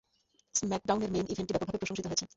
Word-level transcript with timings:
স্ম্যাকডাউনের 0.55 1.09
main 1.11 1.25
ইভেন্টটি 1.29 1.53
ব্যাপকভাবে 1.53 1.81
প্রশংসিত 1.81 2.05
হয়েছে। 2.07 2.25